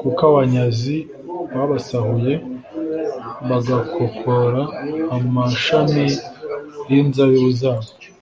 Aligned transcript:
kuko 0.00 0.20
abanyazi 0.30 0.96
babasahuye 1.54 2.34
bagakokora 3.48 4.62
amashami 5.16 6.04
y’inzabibu 6.90 7.48
zabo. 7.60 7.88